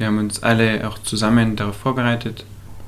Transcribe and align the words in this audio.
Wir 0.00 0.06
haben 0.06 0.16
uns 0.16 0.42
alle 0.42 0.88
auch 0.88 0.98
zusammen 0.98 1.56
darauf 1.56 1.76
vorbereitet, 1.76 2.46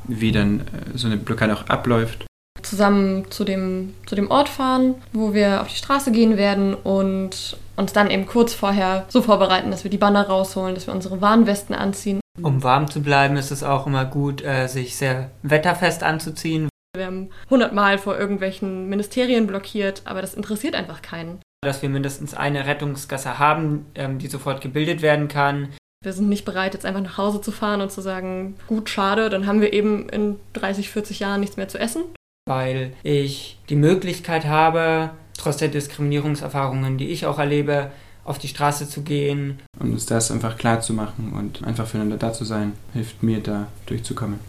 wie 0.09 0.33
dann 0.33 0.61
äh, 0.61 0.97
so 0.97 1.09
eine 1.09 1.19
Blockade 1.19 1.55
auch 1.55 1.67
abläuft. 1.69 2.25
Zusammen 2.63 3.31
zu 3.31 3.45
dem, 3.45 3.93
zu 4.07 4.15
dem 4.15 4.31
Ort 4.31 4.49
fahren, 4.49 4.95
wo 5.13 5.35
wir 5.35 5.61
auf 5.61 5.69
die 5.69 5.77
Straße 5.77 6.11
gehen 6.11 6.39
werden 6.39 6.73
und 6.73 7.59
uns 7.77 7.93
dann 7.93 8.11
eben 8.11 8.25
kurz 8.25 8.55
vorher 8.55 9.05
so 9.11 9.21
vorbereiten, 9.21 9.71
dass 9.71 9.85
wir 9.85 9.91
die 9.91 9.99
Banner 9.99 10.27
rausholen, 10.27 10.75
dass 10.75 10.87
wir 10.87 10.95
unsere 10.95 11.21
Warnwesten 11.21 11.75
anziehen. 11.75 12.21
Um 12.41 12.63
warm 12.63 12.91
zu 12.91 13.03
bleiben, 13.03 13.37
ist 13.37 13.51
es 13.51 13.63
auch 13.63 13.87
immer 13.87 14.07
gut, 14.07 14.43
äh, 14.43 14.67
sich 14.67 14.97
sehr 14.97 15.31
wetterfest 15.43 16.03
anzuziehen. 16.03 16.71
Wir 16.97 17.05
haben 17.05 17.29
hundertmal 17.51 17.99
vor 17.99 18.19
irgendwelchen 18.19 18.89
Ministerien 18.89 19.47
blockiert, 19.47 20.01
aber 20.07 20.23
das 20.23 20.33
interessiert 20.33 20.75
einfach 20.75 21.03
keinen. 21.03 21.41
Dass 21.63 21.83
wir 21.83 21.91
mindestens 21.91 22.33
eine 22.33 22.67
Rettungsgasse 22.67 23.39
haben, 23.39 23.85
ähm, 23.97 24.19
die 24.19 24.29
sofort 24.29 24.63
gebildet 24.63 25.03
werden 25.03 25.29
kann. 25.29 25.69
Wir 26.03 26.13
sind 26.13 26.29
nicht 26.29 26.45
bereit, 26.45 26.75
jetzt 26.75 26.85
einfach 26.85 27.01
nach 27.01 27.17
Hause 27.17 27.41
zu 27.41 27.53
fahren 27.53 27.81
und 27.81 27.93
zu 27.93 28.01
sagen, 28.01 28.57
gut, 28.67 28.91
schade, 28.91 29.31
dann 29.31 29.47
haben 29.47 29.61
wir 29.61 29.73
eben 29.73 30.09
in 30.09 30.41
30, 30.55 30.91
40 30.91 31.21
Jahren 31.21 31.39
nichts 31.39 31.57
mehr 31.57 31.69
zu 31.69 31.79
essen. 31.79 32.03
Weil 32.45 32.93
ich 33.05 33.57
die 33.69 33.77
Möglichkeit 33.77 34.47
habe, 34.47 35.11
trotz 35.39 35.59
der 35.59 35.69
Diskriminierungserfahrungen, 35.69 36.99
die 36.99 37.11
ich 37.11 37.27
auch 37.27 37.39
erlebe, 37.39 37.93
auf 38.25 38.41
die 38.41 38.49
Straße 38.49 38.89
zu 38.89 39.03
gehen. 39.03 39.61
Und 39.79 39.93
uns 39.93 40.07
das 40.07 40.33
einfach 40.33 40.59
klar 40.59 40.81
zu 40.81 40.93
machen 40.93 41.35
und 41.39 41.65
einfach 41.65 41.87
füreinander 41.87 42.17
da 42.17 42.33
zu 42.33 42.45
sein, 42.45 42.73
hilft 42.93 43.23
mir 43.23 43.41
da 43.41 43.69
durchzukommen. 43.87 44.41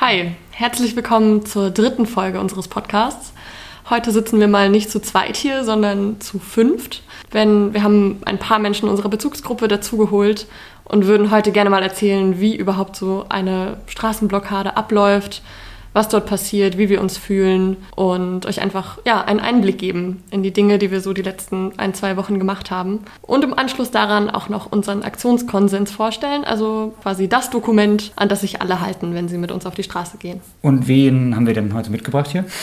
Hi, 0.00 0.32
herzlich 0.50 0.96
willkommen 0.96 1.46
zur 1.46 1.70
dritten 1.70 2.04
Folge 2.04 2.40
unseres 2.40 2.66
Podcasts. 2.66 3.32
Heute 3.88 4.10
sitzen 4.10 4.40
wir 4.40 4.48
mal 4.48 4.68
nicht 4.68 4.90
zu 4.90 5.00
zweit 5.00 5.36
hier, 5.36 5.62
sondern 5.62 6.20
zu 6.20 6.40
fünft. 6.40 7.04
Wenn 7.30 7.72
wir 7.72 7.84
haben 7.84 8.18
ein 8.24 8.38
paar 8.38 8.58
Menschen 8.58 8.88
unserer 8.88 9.08
Bezugsgruppe 9.08 9.68
dazugeholt 9.68 10.48
und 10.84 11.06
würden 11.06 11.30
heute 11.30 11.52
gerne 11.52 11.70
mal 11.70 11.84
erzählen, 11.84 12.40
wie 12.40 12.56
überhaupt 12.56 12.96
so 12.96 13.26
eine 13.28 13.76
Straßenblockade 13.86 14.76
abläuft, 14.76 15.42
was 15.92 16.08
dort 16.08 16.26
passiert, 16.26 16.78
wie 16.78 16.88
wir 16.88 17.00
uns 17.00 17.16
fühlen 17.16 17.76
und 17.94 18.44
euch 18.44 18.60
einfach 18.60 18.98
ja, 19.06 19.22
einen 19.22 19.38
Einblick 19.38 19.78
geben 19.78 20.24
in 20.30 20.42
die 20.42 20.52
Dinge, 20.52 20.78
die 20.78 20.90
wir 20.90 21.00
so 21.00 21.12
die 21.12 21.22
letzten 21.22 21.78
ein, 21.78 21.94
zwei 21.94 22.16
Wochen 22.16 22.40
gemacht 22.40 22.72
haben. 22.72 23.02
Und 23.22 23.44
im 23.44 23.56
Anschluss 23.56 23.92
daran 23.92 24.28
auch 24.28 24.48
noch 24.48 24.70
unseren 24.70 25.04
Aktionskonsens 25.04 25.92
vorstellen, 25.92 26.44
also 26.44 26.92
quasi 27.02 27.28
das 27.28 27.50
Dokument, 27.50 28.12
an 28.16 28.28
das 28.28 28.40
sich 28.40 28.60
alle 28.60 28.80
halten, 28.80 29.14
wenn 29.14 29.28
sie 29.28 29.38
mit 29.38 29.52
uns 29.52 29.64
auf 29.64 29.76
die 29.76 29.84
Straße 29.84 30.18
gehen. 30.18 30.40
Und 30.60 30.88
wen 30.88 31.36
haben 31.36 31.46
wir 31.46 31.54
denn 31.54 31.72
heute 31.72 31.90
mitgebracht 31.90 32.32
hier? 32.32 32.44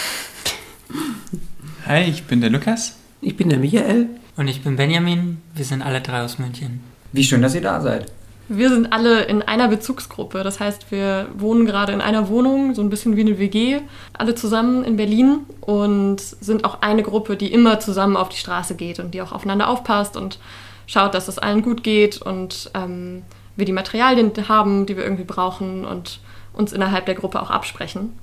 Hi, 1.87 2.03
ich 2.03 2.23
bin 2.23 2.41
der 2.41 2.49
Lukas. 2.49 2.97
Ich 3.21 3.35
bin 3.37 3.49
der 3.49 3.59
Michael. 3.59 4.09
Und 4.35 4.47
ich 4.47 4.63
bin 4.63 4.75
Benjamin. 4.75 5.41
Wir 5.53 5.65
sind 5.65 5.81
alle 5.81 6.01
drei 6.01 6.23
aus 6.23 6.39
München. 6.39 6.81
Wie 7.11 7.23
schön, 7.23 7.41
dass 7.41 7.55
ihr 7.55 7.61
da 7.61 7.81
seid. 7.81 8.11
Wir 8.49 8.69
sind 8.69 8.91
alle 8.91 9.23
in 9.23 9.41
einer 9.41 9.67
Bezugsgruppe. 9.67 10.43
Das 10.43 10.59
heißt, 10.59 10.91
wir 10.91 11.27
wohnen 11.35 11.65
gerade 11.65 11.93
in 11.93 12.01
einer 12.01 12.27
Wohnung, 12.27 12.75
so 12.75 12.81
ein 12.81 12.89
bisschen 12.89 13.15
wie 13.15 13.21
eine 13.21 13.39
WG, 13.39 13.79
alle 14.13 14.35
zusammen 14.35 14.83
in 14.83 14.97
Berlin 14.97 15.39
und 15.61 16.19
sind 16.19 16.65
auch 16.65 16.81
eine 16.81 17.03
Gruppe, 17.03 17.37
die 17.37 17.53
immer 17.53 17.79
zusammen 17.79 18.17
auf 18.17 18.29
die 18.29 18.37
Straße 18.37 18.75
geht 18.75 18.99
und 18.99 19.13
die 19.13 19.21
auch 19.21 19.31
aufeinander 19.31 19.69
aufpasst 19.69 20.17
und 20.17 20.39
schaut, 20.87 21.13
dass 21.13 21.27
es 21.27 21.39
allen 21.39 21.61
gut 21.61 21.83
geht 21.83 22.21
und 22.21 22.69
ähm, 22.73 23.23
wir 23.55 23.65
die 23.65 23.71
Materialien 23.71 24.31
haben, 24.49 24.85
die 24.85 24.97
wir 24.97 25.03
irgendwie 25.03 25.23
brauchen 25.23 25.85
und 25.85 26.19
uns 26.51 26.73
innerhalb 26.73 27.05
der 27.05 27.15
Gruppe 27.15 27.41
auch 27.41 27.49
absprechen. 27.49 28.13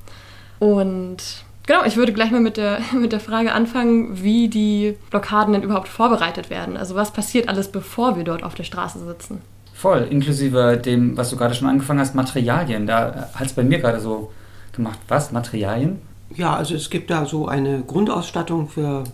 Und 0.59 1.45
genau, 1.71 1.85
ich 1.85 1.97
würde 1.97 2.13
gleich 2.13 2.33
mal 2.33 2.41
mit 2.41 2.57
der, 2.57 2.81
mit 2.93 3.13
der 3.13 3.21
Frage 3.21 3.53
anfangen, 3.53 4.23
wie 4.23 4.49
die 4.49 4.97
Blockaden 5.11 5.53
denn 5.53 5.63
überhaupt 5.63 5.89
vorbereitet 5.89 6.51
werden. 6.51 6.77
Also 6.77 6.95
was 6.95 7.13
passiert 7.13 7.49
alles, 7.49 7.69
bevor 7.69 8.17
wir 8.17 8.25
dort 8.25 8.43
auf 8.43 8.55
der 8.55 8.65
Straße 8.65 8.99
sitzen? 9.05 9.41
Voll, 9.73 10.07
inklusive 10.11 10.77
dem, 10.77 11.17
was 11.17 11.31
du 11.31 11.37
gerade 11.37 11.55
schon 11.55 11.69
angefangen 11.69 12.01
hast, 12.01 12.15
Materialien. 12.15 12.87
Da 12.87 13.31
hat 13.35 13.47
es 13.47 13.53
bei 13.53 13.63
mir 13.63 13.79
gerade 13.79 14.01
so 14.01 14.31
gemacht. 14.73 14.99
Was? 15.09 15.33
Materialien? 15.33 16.01
Ja, 16.35 16.55
also 16.55 16.75
es 16.75 16.91
gibt 16.91 17.11
da 17.11 17.25
so 17.25 17.49
eine 17.49 17.83
Grundausstattung 17.87 18.69
für 18.69 19.05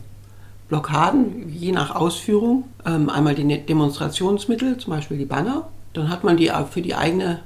Blockaden, 0.68 1.48
je 1.48 1.72
nach 1.72 1.94
Ausführung. 1.94 2.64
Ähm, 2.84 3.08
einmal 3.10 3.34
die 3.34 3.44
ne-, 3.44 3.58
Demonstrationsmittel, 3.58 4.78
zum 4.78 4.94
Beispiel 4.94 5.18
die 5.18 5.24
Banner. 5.24 5.68
Dann 5.92 6.10
hat 6.10 6.24
man 6.24 6.36
die 6.36 6.50
für 6.70 6.82
die 6.82 6.94
eigene 6.94 7.40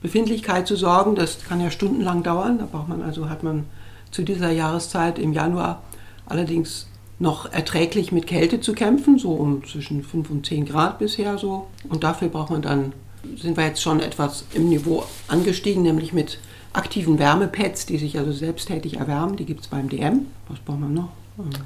Befindlichkeit 0.00 0.66
zu 0.66 0.76
sorgen. 0.76 1.16
Das 1.16 1.44
kann 1.44 1.60
ja 1.60 1.70
stundenlang 1.70 2.22
dauern. 2.22 2.58
Da 2.58 2.66
braucht 2.70 2.88
man 2.88 3.02
also 3.02 3.28
hat 3.28 3.42
man 3.42 3.64
zu 4.10 4.22
dieser 4.22 4.50
Jahreszeit 4.50 5.18
im 5.18 5.32
Januar 5.32 5.82
allerdings 6.26 6.86
noch 7.18 7.52
erträglich 7.52 8.12
mit 8.12 8.26
Kälte 8.26 8.60
zu 8.60 8.72
kämpfen, 8.72 9.18
so 9.18 9.32
um 9.32 9.64
zwischen 9.64 10.02
5 10.02 10.30
und 10.30 10.46
10 10.46 10.64
Grad 10.64 10.98
bisher 10.98 11.36
so. 11.38 11.66
Und 11.88 12.02
dafür 12.02 12.28
braucht 12.28 12.50
man 12.50 12.62
dann, 12.62 12.92
sind 13.36 13.56
wir 13.56 13.66
jetzt 13.66 13.82
schon 13.82 14.00
etwas 14.00 14.44
im 14.54 14.68
Niveau 14.68 15.04
angestiegen, 15.28 15.82
nämlich 15.82 16.12
mit 16.12 16.38
aktiven 16.72 17.18
Wärmepads, 17.18 17.86
die 17.86 17.98
sich 17.98 18.18
also 18.18 18.32
selbsttätig 18.32 18.96
erwärmen. 18.96 19.36
Die 19.36 19.44
gibt 19.44 19.60
es 19.60 19.68
beim 19.68 19.88
DM. 19.88 20.26
Was 20.48 20.60
braucht 20.60 20.80
man 20.80 20.94
noch? 20.94 21.10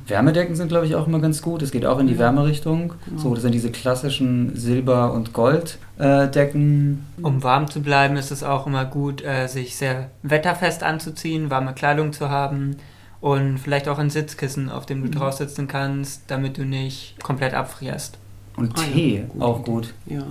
Wärmedecken 0.07 0.57
sind, 0.57 0.69
glaube 0.69 0.87
ich, 0.87 0.95
auch 0.95 1.07
immer 1.07 1.21
ganz 1.21 1.43
gut. 1.43 1.63
Es 1.63 1.71
geht 1.71 1.87
auch 1.87 1.99
in 1.99 2.07
die 2.07 2.19
Wärmerichtung. 2.19 2.95
Genau. 3.07 3.21
So, 3.21 3.35
das 3.35 3.43
sind 3.43 3.53
diese 3.53 3.71
klassischen 3.71 4.57
Silber- 4.57 5.13
und 5.13 5.33
Golddecken. 5.33 7.07
Äh, 7.19 7.23
um 7.23 7.43
warm 7.43 7.71
zu 7.71 7.83
bleiben, 7.83 8.17
ist 8.17 8.31
es 8.31 8.43
auch 8.43 8.67
immer 8.67 8.85
gut, 8.85 9.23
äh, 9.23 9.47
sich 9.47 9.77
sehr 9.77 10.11
wetterfest 10.23 10.83
anzuziehen, 10.83 11.51
warme 11.51 11.75
Kleidung 11.75 12.13
zu 12.13 12.31
haben 12.31 12.77
und 13.21 13.59
vielleicht 13.59 13.89
auch 13.89 13.99
ein 13.99 14.11
Sitzkissen, 14.11 14.69
auf 14.69 14.85
dem 14.87 15.03
du 15.03 15.09
mhm. 15.09 15.13
drauf 15.13 15.35
sitzen 15.35 15.67
kannst, 15.67 16.25
damit 16.27 16.59
du 16.59 16.65
nicht 16.65 17.23
komplett 17.23 17.55
abfrierst. 17.55 18.19
Und 18.57 18.73
ah, 18.79 18.83
Tee, 18.83 19.17
ja. 19.17 19.23
gut. 19.25 19.43
auch 19.43 19.65
gut. 19.65 19.95
Ja. 20.07 20.23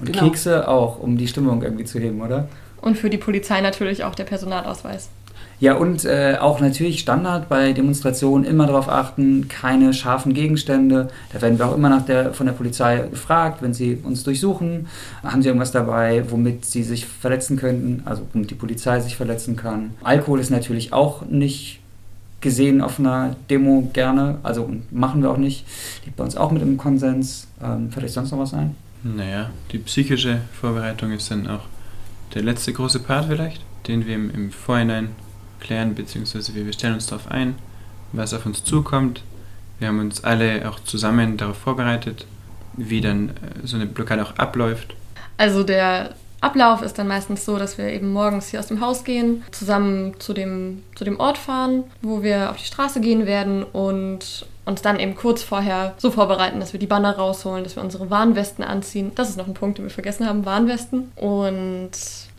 Und 0.00 0.12
genau. 0.12 0.24
Kekse 0.24 0.68
auch, 0.68 0.98
um 0.98 1.16
die 1.16 1.28
Stimmung 1.28 1.62
irgendwie 1.62 1.84
zu 1.84 1.98
heben, 1.98 2.20
oder? 2.20 2.48
Und 2.80 2.98
für 2.98 3.08
die 3.08 3.16
Polizei 3.16 3.60
natürlich 3.62 4.04
auch 4.04 4.14
der 4.14 4.24
Personalausweis. 4.24 5.08
Ja, 5.64 5.76
und 5.76 6.04
äh, 6.04 6.36
auch 6.38 6.60
natürlich 6.60 7.00
Standard 7.00 7.48
bei 7.48 7.72
Demonstrationen 7.72 8.44
immer 8.44 8.66
darauf 8.66 8.86
achten, 8.86 9.48
keine 9.48 9.94
scharfen 9.94 10.34
Gegenstände. 10.34 11.08
Da 11.32 11.40
werden 11.40 11.58
wir 11.58 11.66
auch 11.66 11.74
immer 11.74 11.88
nach 11.88 12.04
der, 12.04 12.34
von 12.34 12.44
der 12.44 12.52
Polizei 12.52 12.98
gefragt, 12.98 13.62
wenn 13.62 13.72
sie 13.72 13.98
uns 14.02 14.24
durchsuchen, 14.24 14.88
haben 15.22 15.40
sie 15.40 15.48
irgendwas 15.48 15.72
dabei, 15.72 16.22
womit 16.28 16.66
sie 16.66 16.82
sich 16.82 17.06
verletzen 17.06 17.56
könnten, 17.56 18.02
also 18.04 18.26
womit 18.34 18.50
die 18.50 18.56
Polizei 18.56 19.00
sich 19.00 19.16
verletzen 19.16 19.56
kann. 19.56 19.94
Alkohol 20.02 20.38
ist 20.38 20.50
natürlich 20.50 20.92
auch 20.92 21.24
nicht 21.24 21.80
gesehen 22.42 22.82
auf 22.82 22.98
einer 23.00 23.34
Demo 23.48 23.88
gerne, 23.94 24.36
also 24.42 24.70
machen 24.90 25.22
wir 25.22 25.30
auch 25.30 25.38
nicht. 25.38 25.64
Liegt 26.04 26.18
bei 26.18 26.24
uns 26.24 26.36
auch 26.36 26.50
mit 26.50 26.60
im 26.60 26.76
Konsens. 26.76 27.46
Ähm, 27.64 27.90
fällt 27.90 28.04
euch 28.04 28.12
sonst 28.12 28.32
noch 28.32 28.38
was 28.38 28.52
ein? 28.52 28.76
Naja, 29.02 29.48
die 29.72 29.78
psychische 29.78 30.42
Vorbereitung 30.60 31.10
ist 31.12 31.30
dann 31.30 31.46
auch 31.46 31.62
der 32.34 32.42
letzte 32.42 32.74
große 32.74 32.98
Part 32.98 33.28
vielleicht, 33.30 33.62
den 33.88 34.06
wir 34.06 34.14
im, 34.14 34.30
im 34.30 34.50
Vorhinein 34.50 35.08
klären, 35.64 35.94
beziehungsweise 35.94 36.54
wir 36.54 36.72
stellen 36.72 36.94
uns 36.94 37.06
darauf 37.06 37.30
ein, 37.30 37.56
was 38.12 38.32
auf 38.32 38.46
uns 38.46 38.62
zukommt. 38.62 39.22
Wir 39.80 39.88
haben 39.88 39.98
uns 39.98 40.22
alle 40.22 40.68
auch 40.68 40.78
zusammen 40.80 41.36
darauf 41.36 41.58
vorbereitet, 41.58 42.26
wie 42.76 43.00
dann 43.00 43.30
äh, 43.30 43.32
so 43.66 43.76
eine 43.76 43.86
Blockade 43.86 44.22
auch 44.22 44.36
abläuft. 44.36 44.94
Also 45.36 45.64
der 45.64 46.14
Ablauf 46.40 46.82
ist 46.82 46.98
dann 46.98 47.08
meistens 47.08 47.44
so, 47.44 47.58
dass 47.58 47.78
wir 47.78 47.86
eben 47.86 48.12
morgens 48.12 48.48
hier 48.48 48.60
aus 48.60 48.66
dem 48.66 48.80
Haus 48.80 49.02
gehen, 49.02 49.42
zusammen 49.50 50.20
zu 50.20 50.34
dem, 50.34 50.82
zu 50.94 51.04
dem 51.04 51.18
Ort 51.18 51.38
fahren, 51.38 51.84
wo 52.02 52.22
wir 52.22 52.50
auf 52.50 52.58
die 52.58 52.66
Straße 52.66 53.00
gehen 53.00 53.26
werden 53.26 53.62
und 53.64 54.46
uns 54.66 54.82
dann 54.82 54.98
eben 54.98 55.14
kurz 55.14 55.42
vorher 55.42 55.94
so 55.98 56.10
vorbereiten, 56.10 56.60
dass 56.60 56.72
wir 56.72 56.80
die 56.80 56.86
Banner 56.86 57.16
rausholen, 57.16 57.64
dass 57.64 57.76
wir 57.76 57.82
unsere 57.82 58.10
Warnwesten 58.10 58.64
anziehen. 58.64 59.12
Das 59.14 59.28
ist 59.28 59.36
noch 59.36 59.46
ein 59.46 59.54
Punkt, 59.54 59.78
den 59.78 59.84
wir 59.84 59.90
vergessen 59.90 60.26
haben, 60.26 60.46
Warnwesten. 60.46 61.12
Und 61.16 61.90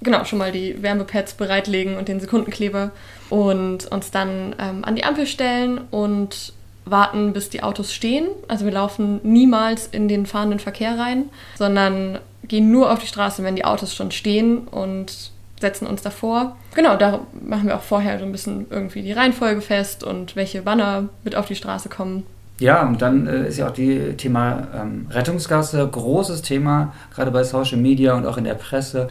genau, 0.01 0.23
schon 0.25 0.39
mal 0.39 0.51
die 0.51 0.81
Wärmepads 0.81 1.35
bereitlegen 1.35 1.97
und 1.97 2.07
den 2.07 2.19
Sekundenkleber 2.19 2.91
und 3.29 3.85
uns 3.91 4.11
dann 4.11 4.55
ähm, 4.59 4.83
an 4.83 4.95
die 4.95 5.03
Ampel 5.03 5.27
stellen 5.27 5.81
und 5.91 6.53
warten, 6.85 7.33
bis 7.33 7.49
die 7.49 7.63
Autos 7.63 7.93
stehen. 7.93 8.27
Also 8.47 8.65
wir 8.65 8.71
laufen 8.71 9.19
niemals 9.23 9.87
in 9.87 10.07
den 10.07 10.25
fahrenden 10.25 10.59
Verkehr 10.59 10.97
rein, 10.97 11.29
sondern 11.57 12.19
gehen 12.47 12.71
nur 12.71 12.91
auf 12.91 12.99
die 12.99 13.07
Straße, 13.07 13.43
wenn 13.43 13.55
die 13.55 13.65
Autos 13.65 13.95
schon 13.95 14.11
stehen 14.11 14.67
und 14.67 15.31
setzen 15.59 15.87
uns 15.87 16.01
davor. 16.01 16.57
Genau, 16.73 16.97
da 16.97 17.21
machen 17.41 17.67
wir 17.67 17.75
auch 17.75 17.81
vorher 17.81 18.19
so 18.19 18.25
ein 18.25 18.31
bisschen 18.31 18.65
irgendwie 18.69 19.01
die 19.01 19.13
Reihenfolge 19.13 19.61
fest 19.61 20.03
und 20.03 20.35
welche 20.35 20.61
Banner 20.61 21.09
mit 21.23 21.35
auf 21.35 21.45
die 21.45 21.55
Straße 21.55 21.89
kommen. 21.89 22.25
Ja, 22.59 22.87
und 22.87 23.01
dann 23.01 23.27
äh, 23.27 23.47
ist 23.47 23.57
ja 23.57 23.67
auch 23.67 23.73
die 23.73 24.13
Thema 24.15 24.67
ähm, 24.73 25.07
Rettungsgasse 25.09 25.85
großes 25.87 26.41
Thema, 26.41 26.93
gerade 27.13 27.31
bei 27.31 27.43
Social 27.43 27.77
Media 27.77 28.13
und 28.15 28.25
auch 28.25 28.37
in 28.37 28.45
der 28.45 28.53
Presse. 28.53 29.09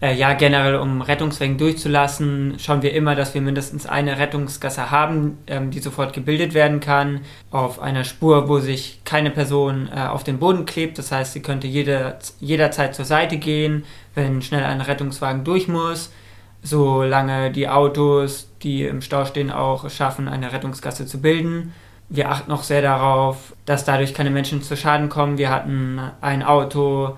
Äh, 0.00 0.14
ja, 0.14 0.34
generell, 0.34 0.76
um 0.76 1.00
Rettungswegen 1.00 1.56
durchzulassen, 1.56 2.56
schauen 2.58 2.82
wir 2.82 2.92
immer, 2.92 3.14
dass 3.14 3.32
wir 3.32 3.40
mindestens 3.40 3.86
eine 3.86 4.18
Rettungsgasse 4.18 4.90
haben, 4.90 5.38
ähm, 5.46 5.70
die 5.70 5.78
sofort 5.78 6.12
gebildet 6.12 6.52
werden 6.52 6.80
kann, 6.80 7.20
auf 7.50 7.80
einer 7.80 8.04
Spur, 8.04 8.46
wo 8.48 8.58
sich 8.58 9.00
keine 9.04 9.30
Person 9.30 9.88
äh, 9.88 10.00
auf 10.00 10.22
den 10.22 10.38
Boden 10.38 10.66
klebt. 10.66 10.98
Das 10.98 11.12
heißt, 11.12 11.32
sie 11.32 11.40
könnte 11.40 11.66
jede, 11.66 12.18
jederzeit 12.40 12.94
zur 12.94 13.06
Seite 13.06 13.38
gehen, 13.38 13.84
wenn 14.14 14.42
schnell 14.42 14.64
ein 14.64 14.82
Rettungswagen 14.82 15.44
durch 15.44 15.66
muss, 15.66 16.12
solange 16.62 17.50
die 17.50 17.68
Autos, 17.68 18.50
die 18.62 18.84
im 18.84 19.00
Stau 19.00 19.24
stehen, 19.24 19.50
auch 19.50 19.88
schaffen, 19.88 20.28
eine 20.28 20.52
Rettungsgasse 20.52 21.06
zu 21.06 21.22
bilden. 21.22 21.72
Wir 22.10 22.30
achten 22.30 22.52
auch 22.52 22.64
sehr 22.64 22.82
darauf, 22.82 23.54
dass 23.64 23.86
dadurch 23.86 24.12
keine 24.12 24.30
Menschen 24.30 24.60
zu 24.62 24.76
Schaden 24.76 25.08
kommen. 25.08 25.38
Wir 25.38 25.50
hatten 25.50 26.00
ein 26.20 26.42
Auto, 26.42 27.16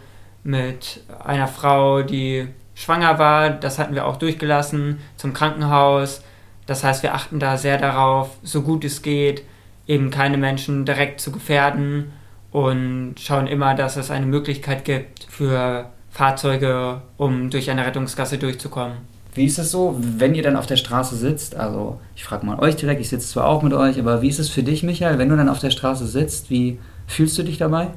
mit 0.48 1.00
einer 1.24 1.46
Frau, 1.46 2.02
die 2.02 2.48
schwanger 2.78 3.18
war. 3.18 3.50
Das 3.50 3.78
hatten 3.78 3.94
wir 3.94 4.06
auch 4.06 4.16
durchgelassen 4.16 5.00
zum 5.16 5.32
Krankenhaus. 5.32 6.22
Das 6.66 6.84
heißt, 6.84 7.02
wir 7.02 7.14
achten 7.14 7.40
da 7.40 7.56
sehr 7.56 7.76
darauf, 7.76 8.30
so 8.42 8.62
gut 8.62 8.84
es 8.84 9.02
geht, 9.02 9.42
eben 9.86 10.10
keine 10.10 10.36
Menschen 10.36 10.84
direkt 10.84 11.20
zu 11.20 11.32
gefährden 11.32 12.12
und 12.52 13.14
schauen 13.18 13.46
immer, 13.46 13.74
dass 13.74 13.96
es 13.96 14.10
eine 14.10 14.26
Möglichkeit 14.26 14.84
gibt 14.84 15.26
für 15.28 15.86
Fahrzeuge, 16.10 17.02
um 17.16 17.50
durch 17.50 17.70
eine 17.70 17.84
Rettungsgasse 17.84 18.38
durchzukommen. 18.38 18.98
Wie 19.34 19.44
ist 19.44 19.58
es 19.58 19.70
so, 19.70 19.96
wenn 19.98 20.34
ihr 20.34 20.42
dann 20.42 20.56
auf 20.56 20.66
der 20.66 20.76
Straße 20.76 21.16
sitzt? 21.16 21.56
Also, 21.56 22.00
ich 22.16 22.24
frage 22.24 22.46
mal 22.46 22.58
euch 22.58 22.76
direkt, 22.76 23.00
ich 23.00 23.08
sitze 23.08 23.28
zwar 23.28 23.46
auch 23.46 23.62
mit 23.62 23.72
euch, 23.72 23.98
aber 23.98 24.22
wie 24.22 24.28
ist 24.28 24.38
es 24.38 24.48
für 24.48 24.62
dich, 24.62 24.82
Michael, 24.82 25.18
wenn 25.18 25.28
du 25.28 25.36
dann 25.36 25.48
auf 25.48 25.60
der 25.60 25.70
Straße 25.70 26.06
sitzt? 26.06 26.50
Wie 26.50 26.78
fühlst 27.06 27.38
du 27.38 27.42
dich 27.42 27.58
dabei? 27.58 27.88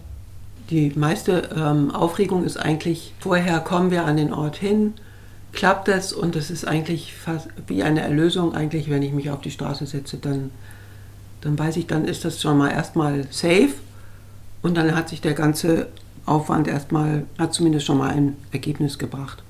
Die 0.71 0.93
meiste 0.95 1.49
ähm, 1.53 1.91
Aufregung 1.91 2.45
ist 2.45 2.55
eigentlich, 2.55 3.13
vorher 3.19 3.59
kommen 3.59 3.91
wir 3.91 4.05
an 4.05 4.15
den 4.15 4.31
Ort 4.31 4.55
hin, 4.55 4.93
klappt 5.51 5.89
es 5.89 6.13
und 6.13 6.37
es 6.37 6.49
ist 6.49 6.65
eigentlich 6.65 7.13
fast 7.13 7.49
wie 7.67 7.83
eine 7.83 7.99
Erlösung 7.99 8.55
eigentlich, 8.55 8.89
wenn 8.89 9.03
ich 9.03 9.11
mich 9.11 9.29
auf 9.29 9.41
die 9.41 9.51
Straße 9.51 9.85
setze, 9.85 10.15
dann, 10.15 10.49
dann 11.41 11.59
weiß 11.59 11.75
ich, 11.75 11.87
dann 11.87 12.05
ist 12.05 12.23
das 12.23 12.41
schon 12.41 12.57
mal 12.57 12.71
erstmal 12.71 13.27
safe 13.31 13.73
und 14.61 14.77
dann 14.77 14.95
hat 14.95 15.09
sich 15.09 15.19
der 15.19 15.33
ganze 15.33 15.87
Aufwand 16.25 16.69
erstmal, 16.69 17.25
hat 17.37 17.53
zumindest 17.53 17.85
schon 17.85 17.97
mal 17.97 18.11
ein 18.11 18.37
Ergebnis 18.53 18.97
gebracht. 18.97 19.43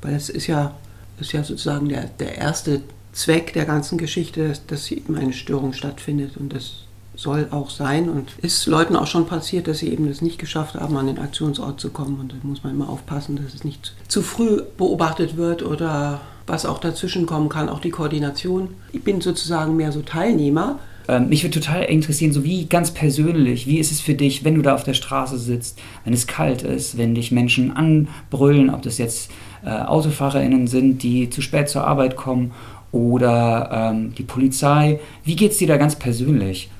Weil 0.00 0.14
es 0.14 0.28
ist 0.28 0.46
ja, 0.46 0.76
ist 1.18 1.32
ja 1.32 1.42
sozusagen 1.42 1.88
der, 1.88 2.04
der 2.04 2.38
erste 2.38 2.82
Zweck 3.12 3.52
der 3.52 3.64
ganzen 3.64 3.98
Geschichte, 3.98 4.46
dass, 4.46 4.64
dass 4.66 4.92
eben 4.92 5.16
eine 5.16 5.32
Störung 5.32 5.72
stattfindet 5.72 6.36
und 6.36 6.52
das 6.52 6.84
soll 7.18 7.48
auch 7.50 7.68
sein 7.68 8.08
und 8.08 8.30
ist 8.42 8.66
Leuten 8.66 8.94
auch 8.94 9.08
schon 9.08 9.26
passiert, 9.26 9.66
dass 9.66 9.78
sie 9.78 9.88
eben 9.88 10.06
es 10.06 10.22
nicht 10.22 10.38
geschafft 10.38 10.76
haben, 10.76 10.96
an 10.96 11.08
den 11.08 11.18
Aktionsort 11.18 11.80
zu 11.80 11.90
kommen. 11.90 12.20
Und 12.20 12.32
da 12.32 12.36
muss 12.44 12.62
man 12.62 12.72
immer 12.72 12.88
aufpassen, 12.88 13.36
dass 13.42 13.54
es 13.54 13.64
nicht 13.64 13.92
zu 14.06 14.22
früh 14.22 14.62
beobachtet 14.76 15.36
wird 15.36 15.64
oder 15.64 16.20
was 16.46 16.64
auch 16.64 16.78
dazwischen 16.78 17.26
kommen 17.26 17.48
kann, 17.48 17.68
auch 17.68 17.80
die 17.80 17.90
Koordination. 17.90 18.68
Ich 18.92 19.02
bin 19.02 19.20
sozusagen 19.20 19.76
mehr 19.76 19.90
so 19.90 20.00
Teilnehmer. 20.02 20.78
Ähm, 21.08 21.28
mich 21.28 21.42
würde 21.42 21.58
total 21.58 21.82
interessieren, 21.84 22.32
so 22.32 22.44
wie 22.44 22.66
ganz 22.66 22.92
persönlich, 22.92 23.66
wie 23.66 23.78
ist 23.78 23.90
es 23.90 24.00
für 24.00 24.14
dich, 24.14 24.44
wenn 24.44 24.54
du 24.54 24.62
da 24.62 24.76
auf 24.76 24.84
der 24.84 24.94
Straße 24.94 25.38
sitzt, 25.38 25.80
wenn 26.04 26.14
es 26.14 26.28
kalt 26.28 26.62
ist, 26.62 26.98
wenn 26.98 27.16
dich 27.16 27.32
Menschen 27.32 27.72
anbrüllen, 27.72 28.70
ob 28.70 28.82
das 28.82 28.96
jetzt 28.98 29.32
äh, 29.64 29.70
AutofahrerInnen 29.70 30.68
sind, 30.68 31.02
die 31.02 31.30
zu 31.30 31.42
spät 31.42 31.68
zur 31.68 31.84
Arbeit 31.84 32.14
kommen 32.14 32.52
oder 32.92 33.90
ähm, 33.90 34.14
die 34.14 34.22
Polizei. 34.22 35.00
Wie 35.24 35.34
geht 35.34 35.50
es 35.50 35.58
dir 35.58 35.66
da 35.66 35.78
ganz 35.78 35.96
persönlich? 35.96 36.70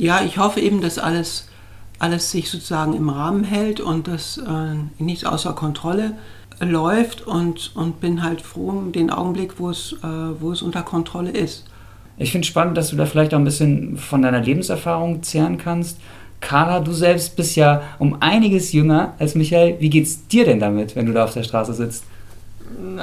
Ja, 0.00 0.22
ich 0.24 0.38
hoffe 0.38 0.60
eben, 0.60 0.80
dass 0.80 0.98
alles, 0.98 1.46
alles 1.98 2.30
sich 2.30 2.50
sozusagen 2.50 2.94
im 2.94 3.10
Rahmen 3.10 3.44
hält 3.44 3.80
und 3.80 4.08
dass 4.08 4.38
äh, 4.38 4.74
nichts 4.98 5.24
außer 5.24 5.52
Kontrolle 5.52 6.12
läuft 6.58 7.26
und, 7.26 7.72
und 7.74 8.00
bin 8.00 8.22
halt 8.22 8.40
froh 8.40 8.70
um 8.70 8.92
den 8.92 9.10
Augenblick, 9.10 9.58
wo 9.58 9.68
es, 9.68 9.94
äh, 10.02 10.06
wo 10.40 10.52
es 10.52 10.62
unter 10.62 10.82
Kontrolle 10.82 11.30
ist. 11.30 11.66
Ich 12.16 12.32
finde 12.32 12.44
es 12.44 12.48
spannend, 12.48 12.78
dass 12.78 12.88
du 12.88 12.96
da 12.96 13.04
vielleicht 13.04 13.34
auch 13.34 13.38
ein 13.38 13.44
bisschen 13.44 13.98
von 13.98 14.22
deiner 14.22 14.40
Lebenserfahrung 14.40 15.22
zehren 15.22 15.58
kannst. 15.58 15.98
Carla, 16.40 16.80
du 16.80 16.92
selbst 16.92 17.36
bist 17.36 17.56
ja 17.56 17.82
um 17.98 18.16
einiges 18.20 18.72
jünger 18.72 19.14
als 19.18 19.34
Michael. 19.34 19.76
Wie 19.80 19.90
geht's 19.90 20.26
dir 20.28 20.46
denn 20.46 20.60
damit, 20.60 20.96
wenn 20.96 21.04
du 21.04 21.12
da 21.12 21.24
auf 21.24 21.34
der 21.34 21.42
Straße 21.42 21.74
sitzt? 21.74 22.04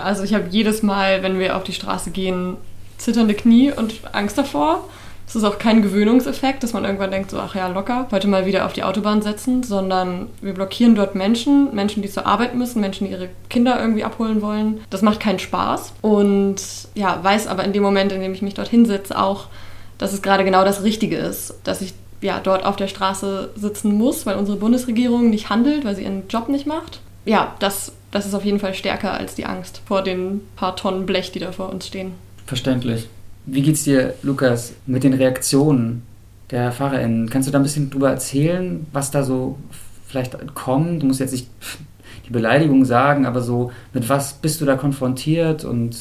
Also 0.03 0.23
ich 0.23 0.33
habe 0.33 0.45
jedes 0.49 0.81
Mal, 0.81 1.21
wenn 1.21 1.37
wir 1.37 1.55
auf 1.57 1.63
die 1.63 1.73
Straße 1.73 2.09
gehen, 2.09 2.57
zitternde 2.97 3.35
Knie 3.35 3.71
und 3.71 3.93
Angst 4.13 4.37
davor. 4.37 4.83
Es 5.27 5.35
ist 5.35 5.43
auch 5.43 5.59
kein 5.59 5.81
Gewöhnungseffekt, 5.81 6.63
dass 6.63 6.71
man 6.71 6.85
irgendwann 6.85 7.11
denkt, 7.11 7.31
so, 7.31 7.37
ach 7.37 7.53
ja, 7.53 7.67
locker, 7.67 8.07
heute 8.11 8.29
mal 8.29 8.45
wieder 8.45 8.65
auf 8.65 8.71
die 8.71 8.83
Autobahn 8.83 9.21
setzen, 9.21 9.61
sondern 9.61 10.29
wir 10.41 10.53
blockieren 10.53 10.95
dort 10.95 11.15
Menschen, 11.15 11.75
Menschen, 11.75 12.01
die 12.01 12.09
zur 12.09 12.25
Arbeit 12.25 12.55
müssen, 12.55 12.79
Menschen, 12.79 13.05
die 13.05 13.11
ihre 13.11 13.27
Kinder 13.49 13.77
irgendwie 13.77 14.05
abholen 14.05 14.41
wollen. 14.41 14.79
Das 14.89 15.01
macht 15.01 15.19
keinen 15.19 15.39
Spaß 15.39 15.93
und 16.01 16.55
ja, 16.95 17.19
weiß 17.21 17.47
aber 17.47 17.65
in 17.65 17.73
dem 17.73 17.83
Moment, 17.83 18.13
in 18.13 18.21
dem 18.21 18.33
ich 18.33 18.41
mich 18.41 18.53
dort 18.53 18.69
hinsetze, 18.69 19.19
auch, 19.21 19.47
dass 19.97 20.13
es 20.13 20.21
gerade 20.21 20.45
genau 20.45 20.63
das 20.63 20.83
Richtige 20.83 21.17
ist, 21.17 21.55
dass 21.65 21.81
ich 21.81 21.93
ja, 22.21 22.39
dort 22.39 22.65
auf 22.65 22.77
der 22.77 22.87
Straße 22.87 23.49
sitzen 23.55 23.93
muss, 23.93 24.25
weil 24.25 24.37
unsere 24.37 24.57
Bundesregierung 24.57 25.29
nicht 25.29 25.49
handelt, 25.49 25.83
weil 25.83 25.95
sie 25.95 26.03
ihren 26.03 26.27
Job 26.29 26.47
nicht 26.47 26.65
macht. 26.65 27.01
Ja, 27.25 27.55
das, 27.59 27.91
das 28.11 28.25
ist 28.25 28.33
auf 28.33 28.45
jeden 28.45 28.59
Fall 28.59 28.73
stärker 28.73 29.11
als 29.13 29.35
die 29.35 29.45
Angst 29.45 29.81
vor 29.85 30.01
den 30.01 30.41
paar 30.55 30.75
Tonnen 30.75 31.05
Blech, 31.05 31.31
die 31.33 31.39
da 31.39 31.51
vor 31.51 31.69
uns 31.69 31.85
stehen. 31.87 32.13
Verständlich. 32.45 33.07
Wie 33.49 33.61
geht's 33.61 33.85
dir, 33.85 34.13
Lukas, 34.23 34.73
mit 34.85 35.05
den 35.05 35.13
Reaktionen 35.13 36.03
der 36.51 36.73
FahrerInnen? 36.73 37.29
Kannst 37.29 37.47
du 37.47 37.51
da 37.53 37.59
ein 37.59 37.63
bisschen 37.63 37.89
drüber 37.89 38.09
erzählen, 38.09 38.85
was 38.91 39.09
da 39.09 39.23
so 39.23 39.57
vielleicht 40.05 40.53
kommt? 40.53 41.01
Du 41.01 41.07
musst 41.07 41.21
jetzt 41.21 41.31
nicht 41.31 41.47
die 42.27 42.33
Beleidigung 42.33 42.83
sagen, 42.83 43.25
aber 43.25 43.41
so, 43.41 43.71
mit 43.93 44.09
was 44.09 44.33
bist 44.33 44.59
du 44.59 44.65
da 44.65 44.75
konfrontiert 44.75 45.63
und 45.63 45.95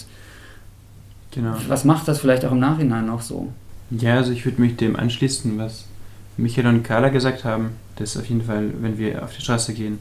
genau. 1.31 1.55
was 1.69 1.85
macht 1.85 2.09
das 2.09 2.19
vielleicht 2.19 2.45
auch 2.45 2.51
im 2.51 2.59
Nachhinein 2.59 3.07
noch 3.07 3.23
so? 3.23 3.53
Ja, 3.91 4.17
also 4.17 4.33
ich 4.33 4.45
würde 4.45 4.61
mich 4.61 4.75
dem 4.77 4.97
anschließen, 4.97 5.57
was 5.57 5.85
Michael 6.37 6.67
und 6.67 6.83
Carla 6.83 7.11
gesagt 7.11 7.45
haben, 7.45 7.71
dass 7.95 8.17
auf 8.17 8.27
jeden 8.27 8.43
Fall, 8.43 8.71
wenn 8.81 8.99
wir 8.99 9.23
auf 9.23 9.37
die 9.37 9.43
Straße 9.43 9.73
gehen, 9.73 10.01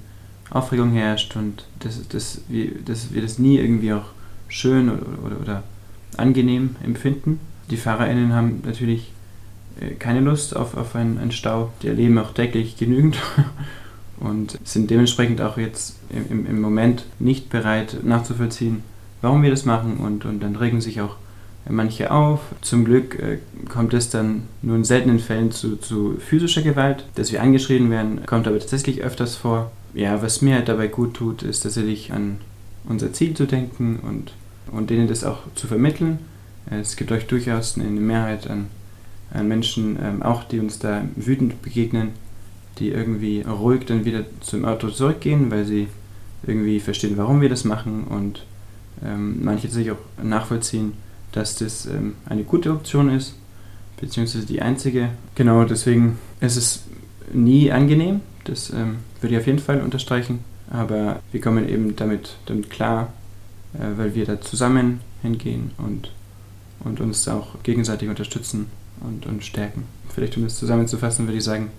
Aufregung 0.50 0.94
herrscht 0.94 1.36
und 1.36 1.66
dass, 1.80 2.08
dass, 2.08 2.42
wir, 2.48 2.72
dass 2.84 3.14
wir 3.14 3.22
das 3.22 3.38
nie 3.38 3.60
irgendwie 3.60 3.94
auch 3.94 4.06
schön 4.48 4.90
oder, 4.90 5.04
oder, 5.24 5.40
oder 5.40 5.64
angenehm 6.18 6.76
empfinden. 6.84 7.40
Die 7.70 7.78
FahrerInnen 7.78 8.34
haben 8.34 8.62
natürlich 8.66 9.12
äh, 9.80 9.92
keine 9.96 10.20
Lust 10.20 10.56
auf, 10.56 10.78
auf 10.78 10.96
einen, 10.96 11.18
einen 11.18 11.32
Stau. 11.32 11.72
Die 11.82 11.88
erleben 11.88 12.18
auch 12.18 12.34
täglich 12.34 12.78
genügend 12.78 13.18
und 14.20 14.60
sind 14.64 14.90
dementsprechend 14.90 15.42
auch 15.42 15.58
jetzt 15.58 15.98
im, 16.10 16.46
im 16.46 16.62
Moment 16.62 17.06
nicht 17.20 17.50
bereit 17.50 17.98
nachzuvollziehen, 18.04 18.84
warum 19.22 19.44
wir 19.44 19.50
das 19.50 19.66
machen 19.66 19.98
und, 19.98 20.26
und 20.26 20.42
dann 20.42 20.56
regen 20.56 20.82
sich 20.82 21.02
auch 21.02 21.16
manche 21.68 22.12
auf. 22.12 22.42
Zum 22.62 22.86
Glück 22.86 23.20
äh, 23.20 23.40
kommt 23.70 23.94
es 23.94 24.10
dann 24.10 24.44
nur 24.62 24.76
in 24.76 24.84
seltenen 24.84 25.20
Fällen 25.20 25.52
zu, 25.52 25.78
zu 25.78 26.18
physischer 26.20 26.62
Gewalt, 26.62 27.06
dass 27.16 27.32
wir 27.32 27.42
angeschrien 27.42 27.90
werden, 27.90 28.26
kommt 28.26 28.48
aber 28.48 28.60
tatsächlich 28.60 29.02
öfters 29.02 29.36
vor. 29.36 29.72
Ja, 29.94 30.22
was 30.22 30.42
mir 30.42 30.56
halt 30.56 30.68
dabei 30.68 30.88
gut 30.88 31.16
tut, 31.16 31.42
ist 31.42 31.62
tatsächlich 31.62 32.12
an 32.12 32.38
unser 32.88 33.14
Ziel 33.14 33.34
zu 33.34 33.46
denken 33.46 34.00
und 34.04 34.34
und 34.72 34.90
denen 34.90 35.08
das 35.08 35.24
auch 35.24 35.40
zu 35.56 35.68
vermitteln. 35.68 36.20
Es 36.70 36.96
gibt 36.96 37.12
euch 37.12 37.28
durchaus 37.28 37.78
eine 37.78 37.90
Mehrheit 37.90 38.50
an, 38.50 38.68
an 39.32 39.48
Menschen, 39.48 39.98
ähm, 40.02 40.24
auch 40.24 40.44
die 40.44 40.60
uns 40.60 40.80
da 40.80 41.04
wütend 41.16 41.62
begegnen, 41.62 42.10
die 42.80 42.90
irgendwie 42.90 43.42
ruhig 43.42 43.86
dann 43.86 44.06
wieder 44.06 44.26
zum 44.42 44.66
Auto 44.66 44.90
zurückgehen, 44.90 45.52
weil 45.52 45.66
sie 45.66 45.88
irgendwie 46.46 46.80
verstehen, 46.80 47.18
warum 47.18 47.42
wir 47.42 47.50
das 47.50 47.64
machen 47.64 48.06
und 48.06 48.46
ähm, 49.04 49.44
manche 49.44 49.68
sich 49.68 49.92
auch 49.92 49.98
nachvollziehen, 50.22 50.94
dass 51.32 51.56
das 51.58 51.86
ähm, 51.86 52.16
eine 52.26 52.44
gute 52.44 52.72
Option 52.72 53.10
ist, 53.10 53.36
beziehungsweise 54.00 54.46
die 54.46 54.62
einzige. 54.62 55.10
Genau, 55.36 55.64
deswegen 55.66 56.18
ist 56.40 56.56
es 56.56 56.84
nie 57.34 57.72
angenehm, 57.72 58.22
das 58.46 58.70
ähm, 58.72 58.98
würde 59.22 59.36
ich 59.36 59.42
auf 59.42 59.48
jeden 59.48 59.60
Fall 59.60 59.82
unterstreichen, 59.82 60.40
aber 60.70 61.20
wir 61.32 61.42
kommen 61.42 61.68
eben 61.68 61.96
damit, 61.96 62.38
damit 62.46 62.70
klar, 62.70 63.04
äh, 63.04 63.25
weil 63.96 64.16
wir 64.16 64.26
da 64.26 64.40
zusammen 64.42 65.02
hingehen 65.22 65.72
und, 65.78 66.12
und 66.80 67.00
uns 67.00 67.28
auch 67.28 67.62
gegenseitig 67.64 68.10
unterstützen 68.10 68.68
und, 69.02 69.26
und 69.26 69.44
stärken. 69.44 69.84
Vielleicht 70.14 70.38
um 70.38 70.44
das 70.44 70.58
zusammenzufassen, 70.58 71.28
würde 71.28 71.38
ich 71.38 71.44
sagen, 71.44 71.72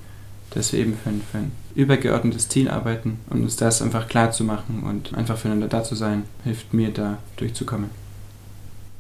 dass 0.51 0.73
wir 0.73 0.81
eben 0.81 0.95
für 0.95 1.11
ein, 1.11 1.21
für 1.31 1.39
ein 1.39 1.53
übergeordnetes 1.75 2.49
Ziel 2.49 2.69
arbeiten 2.69 3.19
und 3.31 3.43
uns 3.43 3.57
das 3.57 3.83
einfach 3.83 4.09
klar 4.09 4.31
zu 4.31 4.45
machen 4.45 4.83
und 4.85 5.15
einfach 5.15 5.37
füreinander 5.37 5.69
da 5.69 5.83
zu 5.83 5.95
sein, 5.95 6.25
hilft 6.45 6.73
mir 6.73 6.91
da 6.91 7.19
durchzukommen. 7.37 7.91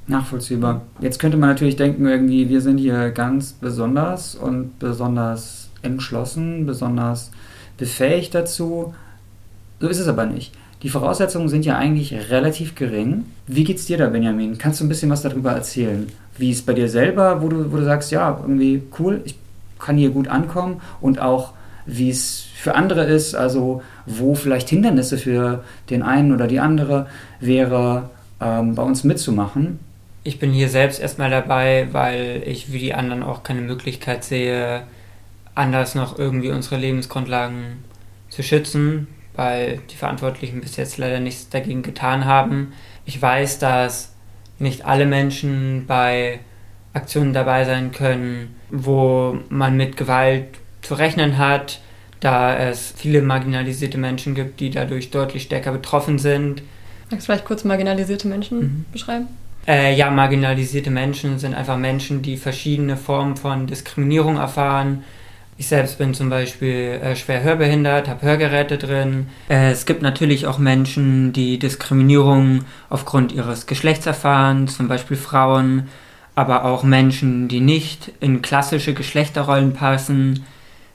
Nachvollziehbar. 0.08 0.82
Jetzt 1.00 1.18
könnte 1.18 1.36
man 1.36 1.48
natürlich 1.48 1.76
denken, 1.76 2.06
irgendwie, 2.06 2.48
wir 2.48 2.60
sind 2.60 2.78
hier 2.78 3.10
ganz 3.10 3.52
besonders 3.52 4.36
und 4.36 4.78
besonders 4.78 5.68
entschlossen, 5.82 6.64
besonders 6.66 7.32
befähigt 7.76 8.34
dazu. 8.34 8.94
So 9.80 9.88
ist 9.88 9.98
es 9.98 10.08
aber 10.08 10.26
nicht. 10.26 10.52
Die 10.86 10.90
Voraussetzungen 10.90 11.48
sind 11.48 11.66
ja 11.66 11.76
eigentlich 11.76 12.14
relativ 12.30 12.76
gering. 12.76 13.24
Wie 13.48 13.64
geht's 13.64 13.86
dir 13.86 13.98
da, 13.98 14.06
Benjamin? 14.06 14.56
Kannst 14.56 14.78
du 14.78 14.84
ein 14.84 14.88
bisschen 14.88 15.10
was 15.10 15.20
darüber 15.20 15.50
erzählen? 15.50 16.06
Wie 16.38 16.52
es 16.52 16.62
bei 16.62 16.74
dir 16.74 16.88
selber, 16.88 17.42
wo 17.42 17.48
du, 17.48 17.72
wo 17.72 17.78
du 17.78 17.84
sagst, 17.84 18.12
ja, 18.12 18.38
irgendwie 18.40 18.84
cool, 19.00 19.20
ich 19.24 19.34
kann 19.80 19.96
hier 19.96 20.10
gut 20.10 20.28
ankommen 20.28 20.80
und 21.00 21.20
auch 21.20 21.54
wie 21.86 22.08
es 22.08 22.46
für 22.54 22.76
andere 22.76 23.02
ist, 23.04 23.34
also 23.34 23.82
wo 24.06 24.36
vielleicht 24.36 24.68
Hindernisse 24.68 25.18
für 25.18 25.64
den 25.90 26.04
einen 26.04 26.32
oder 26.32 26.46
die 26.46 26.60
andere 26.60 27.08
wäre, 27.40 28.08
ähm, 28.40 28.76
bei 28.76 28.84
uns 28.84 29.02
mitzumachen. 29.02 29.80
Ich 30.22 30.38
bin 30.38 30.52
hier 30.52 30.68
selbst 30.68 31.00
erstmal 31.00 31.30
dabei, 31.30 31.88
weil 31.90 32.44
ich 32.46 32.72
wie 32.72 32.78
die 32.78 32.94
anderen 32.94 33.24
auch 33.24 33.42
keine 33.42 33.62
Möglichkeit 33.62 34.22
sehe, 34.22 34.84
anders 35.56 35.96
noch 35.96 36.16
irgendwie 36.16 36.52
unsere 36.52 36.76
Lebensgrundlagen 36.76 37.82
zu 38.28 38.44
schützen 38.44 39.08
weil 39.36 39.80
die 39.90 39.96
Verantwortlichen 39.96 40.60
bis 40.60 40.76
jetzt 40.76 40.98
leider 40.98 41.20
nichts 41.20 41.48
dagegen 41.48 41.82
getan 41.82 42.24
haben. 42.24 42.72
Ich 43.04 43.20
weiß, 43.20 43.58
dass 43.58 44.12
nicht 44.58 44.84
alle 44.84 45.06
Menschen 45.06 45.84
bei 45.86 46.40
Aktionen 46.94 47.32
dabei 47.32 47.64
sein 47.64 47.92
können, 47.92 48.56
wo 48.70 49.38
man 49.48 49.76
mit 49.76 49.96
Gewalt 49.96 50.46
zu 50.82 50.94
rechnen 50.94 51.38
hat. 51.38 51.80
da 52.20 52.56
es 52.56 52.94
viele 52.96 53.20
marginalisierte 53.20 53.98
Menschen 53.98 54.34
gibt, 54.34 54.58
die 54.58 54.70
dadurch 54.70 55.10
deutlich 55.10 55.42
stärker 55.42 55.70
betroffen 55.70 56.18
sind. 56.18 56.62
Magst 57.10 57.28
du 57.28 57.32
vielleicht 57.32 57.44
kurz 57.44 57.62
marginalisierte 57.62 58.26
Menschen 58.26 58.58
mhm. 58.58 58.84
beschreiben? 58.90 59.28
Äh, 59.66 59.94
ja, 59.94 60.10
marginalisierte 60.10 60.90
Menschen 60.90 61.38
sind 61.38 61.54
einfach 61.54 61.76
Menschen, 61.76 62.22
die 62.22 62.38
verschiedene 62.38 62.96
Formen 62.96 63.36
von 63.36 63.66
Diskriminierung 63.66 64.38
erfahren. 64.38 65.04
Ich 65.58 65.68
selbst 65.68 65.96
bin 65.96 66.12
zum 66.12 66.28
Beispiel 66.28 67.00
äh, 67.02 67.16
schwer 67.16 67.42
hörbehindert, 67.42 68.08
habe 68.08 68.26
Hörgeräte 68.26 68.76
drin. 68.76 69.28
Äh, 69.48 69.70
es 69.70 69.86
gibt 69.86 70.02
natürlich 70.02 70.46
auch 70.46 70.58
Menschen, 70.58 71.32
die 71.32 71.58
Diskriminierung 71.58 72.64
aufgrund 72.90 73.32
ihres 73.32 73.66
Geschlechts 73.66 74.04
erfahren, 74.04 74.68
zum 74.68 74.86
Beispiel 74.86 75.16
Frauen, 75.16 75.88
aber 76.34 76.66
auch 76.66 76.82
Menschen, 76.82 77.48
die 77.48 77.60
nicht 77.60 78.12
in 78.20 78.42
klassische 78.42 78.92
Geschlechterrollen 78.92 79.72
passen. 79.72 80.44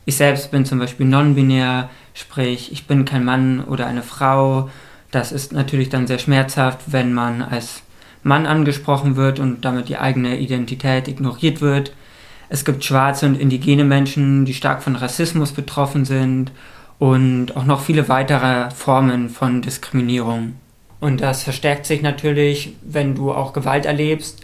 Ich 0.06 0.18
selbst 0.18 0.52
bin 0.52 0.64
zum 0.64 0.78
Beispiel 0.78 1.08
non-binär, 1.08 1.90
sprich, 2.14 2.72
ich 2.72 2.86
bin 2.86 3.04
kein 3.04 3.26
Mann 3.26 3.64
oder 3.64 3.88
eine 3.88 4.04
Frau. 4.04 4.70
Das 5.10 5.32
ist 5.32 5.54
natürlich 5.54 5.90
dann 5.90 6.06
sehr 6.06 6.20
schmerzhaft, 6.20 6.82
wenn 6.86 7.14
man 7.14 7.42
als 7.42 7.82
Mann 8.22 8.46
angesprochen 8.46 9.16
wird 9.16 9.40
und 9.40 9.66
damit 9.66 9.90
die 9.90 9.98
eigene 9.98 10.38
Identität 10.38 11.08
ignoriert 11.08 11.62
wird. 11.62 11.94
Es 12.54 12.66
gibt 12.66 12.84
schwarze 12.84 13.28
und 13.28 13.40
indigene 13.40 13.86
Menschen, 13.86 14.44
die 14.44 14.54
stark 14.54 14.84
von 14.84 14.98
Rassismus 14.98 15.54
betroffen 15.54 16.04
sind 16.04 16.52
und 17.00 17.56
auch 17.56 17.64
noch 17.64 17.80
viele 17.80 18.10
weitere 18.10 18.70
Formen 18.72 19.30
von 19.30 19.62
Diskriminierung. 19.62 20.56
Und 21.00 21.22
das 21.22 21.44
verstärkt 21.44 21.86
sich 21.86 22.02
natürlich, 22.02 22.76
wenn 22.82 23.16
du 23.16 23.32
auch 23.32 23.54
Gewalt 23.54 23.86
erlebst. 23.86 24.42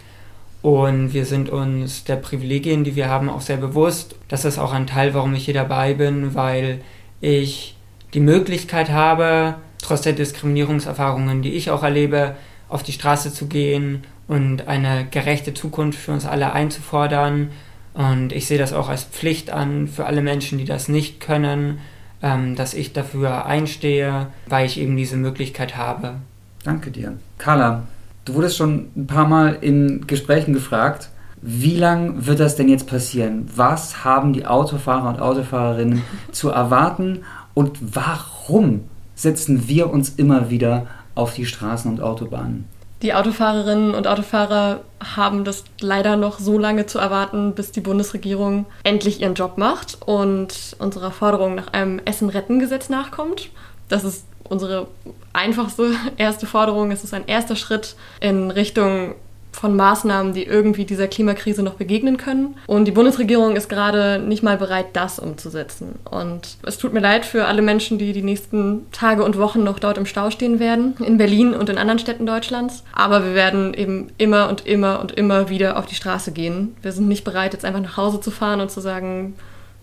Und 0.62 1.12
wir 1.12 1.26
sind 1.26 1.50
uns 1.50 2.04
der 2.04 2.16
Privilegien, 2.16 2.82
die 2.82 2.96
wir 2.96 3.10
haben, 3.10 3.28
auch 3.28 3.42
sehr 3.42 3.58
bewusst. 3.58 4.16
Das 4.28 4.46
ist 4.46 4.58
auch 4.58 4.72
ein 4.72 4.86
Teil, 4.86 5.12
warum 5.12 5.34
ich 5.34 5.44
hier 5.44 5.52
dabei 5.52 5.92
bin, 5.92 6.34
weil 6.34 6.80
ich 7.20 7.76
die 8.14 8.20
Möglichkeit 8.20 8.88
habe, 8.88 9.56
trotz 9.82 10.00
der 10.00 10.14
Diskriminierungserfahrungen, 10.14 11.42
die 11.42 11.52
ich 11.52 11.70
auch 11.70 11.82
erlebe, 11.82 12.36
auf 12.70 12.82
die 12.82 12.92
Straße 12.92 13.34
zu 13.34 13.48
gehen 13.48 14.04
und 14.28 14.66
eine 14.66 15.06
gerechte 15.10 15.52
Zukunft 15.52 15.98
für 15.98 16.12
uns 16.12 16.24
alle 16.24 16.54
einzufordern. 16.54 17.50
Und 17.98 18.32
ich 18.32 18.46
sehe 18.46 18.58
das 18.58 18.72
auch 18.72 18.88
als 18.88 19.02
Pflicht 19.02 19.50
an 19.50 19.88
für 19.88 20.06
alle 20.06 20.22
Menschen, 20.22 20.56
die 20.56 20.64
das 20.64 20.88
nicht 20.88 21.18
können, 21.18 21.80
ähm, 22.22 22.54
dass 22.54 22.72
ich 22.72 22.92
dafür 22.92 23.44
einstehe, 23.44 24.28
weil 24.46 24.66
ich 24.66 24.78
eben 24.78 24.96
diese 24.96 25.16
Möglichkeit 25.16 25.76
habe. 25.76 26.14
Danke 26.62 26.92
dir. 26.92 27.14
Carla, 27.38 27.88
du 28.24 28.34
wurdest 28.34 28.56
schon 28.56 28.90
ein 28.96 29.08
paar 29.08 29.26
Mal 29.26 29.58
in 29.60 30.06
Gesprächen 30.06 30.54
gefragt, 30.54 31.08
wie 31.42 31.74
lang 31.74 32.26
wird 32.26 32.38
das 32.38 32.54
denn 32.54 32.68
jetzt 32.68 32.86
passieren? 32.86 33.48
Was 33.56 34.04
haben 34.04 34.32
die 34.32 34.46
Autofahrer 34.46 35.08
und 35.08 35.20
Autofahrerinnen 35.20 36.02
zu 36.30 36.50
erwarten 36.50 37.24
und 37.52 37.96
warum 37.96 38.84
setzen 39.16 39.66
wir 39.66 39.90
uns 39.90 40.10
immer 40.10 40.50
wieder 40.50 40.86
auf 41.16 41.34
die 41.34 41.46
Straßen 41.46 41.90
und 41.90 42.00
Autobahnen. 42.00 42.66
Die 43.02 43.14
Autofahrerinnen 43.14 43.94
und 43.94 44.08
Autofahrer 44.08 44.80
haben 45.14 45.44
das 45.44 45.64
leider 45.80 46.16
noch 46.16 46.40
so 46.40 46.58
lange 46.58 46.86
zu 46.86 46.98
erwarten, 46.98 47.54
bis 47.54 47.70
die 47.70 47.80
Bundesregierung 47.80 48.66
endlich 48.82 49.20
ihren 49.20 49.34
Job 49.34 49.56
macht 49.56 49.98
und 50.04 50.76
unserer 50.80 51.12
Forderung 51.12 51.54
nach 51.54 51.72
einem 51.72 52.00
Essen-Retten-Gesetz 52.04 52.88
nachkommt. 52.88 53.50
Das 53.88 54.02
ist 54.02 54.26
unsere 54.48 54.88
einfachste 55.32 55.92
erste 56.16 56.46
Forderung. 56.46 56.90
Es 56.90 57.04
ist 57.04 57.14
ein 57.14 57.26
erster 57.26 57.54
Schritt 57.54 57.94
in 58.20 58.50
Richtung 58.50 59.14
von 59.52 59.74
Maßnahmen, 59.76 60.32
die 60.32 60.44
irgendwie 60.44 60.84
dieser 60.84 61.08
Klimakrise 61.08 61.62
noch 61.62 61.74
begegnen 61.74 62.16
können. 62.16 62.56
Und 62.66 62.84
die 62.84 62.92
Bundesregierung 62.92 63.56
ist 63.56 63.68
gerade 63.68 64.18
nicht 64.18 64.42
mal 64.42 64.56
bereit, 64.56 64.86
das 64.92 65.18
umzusetzen. 65.18 65.98
Und 66.08 66.58
es 66.62 66.78
tut 66.78 66.92
mir 66.92 67.00
leid 67.00 67.24
für 67.24 67.46
alle 67.46 67.62
Menschen, 67.62 67.98
die 67.98 68.12
die 68.12 68.22
nächsten 68.22 68.86
Tage 68.92 69.24
und 69.24 69.38
Wochen 69.38 69.64
noch 69.64 69.78
dort 69.78 69.98
im 69.98 70.06
Stau 70.06 70.30
stehen 70.30 70.60
werden, 70.60 70.94
in 71.04 71.18
Berlin 71.18 71.54
und 71.54 71.68
in 71.68 71.78
anderen 71.78 71.98
Städten 71.98 72.26
Deutschlands. 72.26 72.84
Aber 72.92 73.24
wir 73.24 73.34
werden 73.34 73.74
eben 73.74 74.10
immer 74.18 74.48
und 74.48 74.66
immer 74.66 75.00
und 75.00 75.12
immer 75.12 75.48
wieder 75.48 75.78
auf 75.78 75.86
die 75.86 75.96
Straße 75.96 76.32
gehen. 76.32 76.76
Wir 76.82 76.92
sind 76.92 77.08
nicht 77.08 77.24
bereit, 77.24 77.52
jetzt 77.52 77.64
einfach 77.64 77.82
nach 77.82 77.96
Hause 77.96 78.20
zu 78.20 78.30
fahren 78.30 78.60
und 78.60 78.70
zu 78.70 78.80
sagen, 78.80 79.34